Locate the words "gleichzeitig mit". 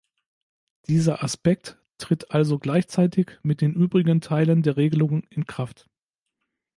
2.57-3.61